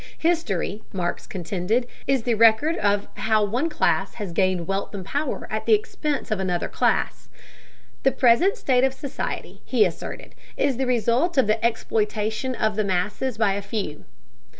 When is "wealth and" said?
4.67-5.05